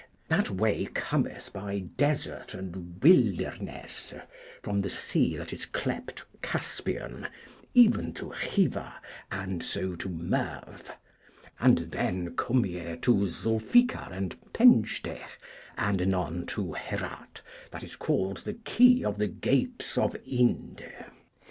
That 0.29 0.49
way 0.49 0.85
cometh 0.87 1.53
by 1.53 1.77
Desert 1.95 2.55
and 2.55 2.99
Wildernesse, 3.03 4.15
from 4.63 4.81
the 4.81 4.89
sea 4.89 5.37
that 5.37 5.53
is 5.53 5.67
clept 5.67 6.25
Caspian, 6.41 7.27
even 7.75 8.11
to 8.13 8.31
Khiva, 8.33 8.93
and 9.31 9.61
so 9.61 9.93
to 9.97 10.09
Merv; 10.09 10.91
and 11.59 11.77
then 11.91 12.35
come 12.35 12.65
ye 12.65 12.95
to 12.95 13.27
Zulfikar 13.27 14.09
and 14.11 14.35
Penjdeh, 14.53 15.21
and 15.77 16.01
anon 16.01 16.47
to 16.47 16.73
Herat, 16.73 17.41
that 17.69 17.83
is 17.83 17.95
called 17.95 18.37
the 18.37 18.55
Key 18.55 19.05
of 19.05 19.19
the 19.19 19.27
Gates 19.27 19.99
of 19.99 20.15
Ynde. 20.27 20.83